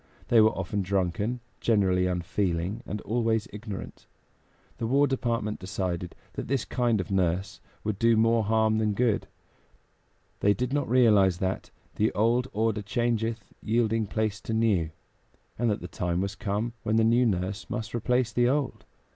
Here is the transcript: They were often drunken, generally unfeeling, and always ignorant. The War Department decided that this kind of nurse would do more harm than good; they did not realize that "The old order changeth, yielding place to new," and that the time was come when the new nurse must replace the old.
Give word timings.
They 0.29 0.41
were 0.41 0.57
often 0.57 0.81
drunken, 0.81 1.41
generally 1.59 2.07
unfeeling, 2.07 2.81
and 2.87 3.01
always 3.01 3.47
ignorant. 3.53 4.07
The 4.79 4.87
War 4.87 5.05
Department 5.05 5.59
decided 5.59 6.15
that 6.33 6.47
this 6.47 6.65
kind 6.65 6.99
of 6.99 7.11
nurse 7.11 7.61
would 7.83 7.99
do 7.99 8.17
more 8.17 8.43
harm 8.43 8.79
than 8.79 8.95
good; 8.95 9.27
they 10.39 10.55
did 10.55 10.73
not 10.73 10.89
realize 10.89 11.37
that 11.37 11.69
"The 11.97 12.11
old 12.13 12.47
order 12.51 12.81
changeth, 12.81 13.45
yielding 13.61 14.07
place 14.07 14.41
to 14.41 14.55
new," 14.55 14.89
and 15.59 15.69
that 15.69 15.81
the 15.81 15.87
time 15.87 16.19
was 16.19 16.33
come 16.33 16.73
when 16.81 16.95
the 16.95 17.03
new 17.03 17.27
nurse 17.27 17.69
must 17.69 17.93
replace 17.93 18.33
the 18.33 18.49
old. 18.49 18.85